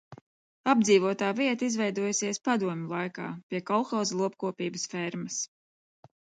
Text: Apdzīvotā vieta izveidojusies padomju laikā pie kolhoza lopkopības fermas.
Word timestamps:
Apdzīvotā 0.71 1.29
vieta 1.39 1.67
izveidojusies 1.67 2.41
padomju 2.49 2.91
laikā 2.95 3.29
pie 3.53 3.63
kolhoza 3.71 4.21
lopkopības 4.25 4.89
fermas. 4.97 5.41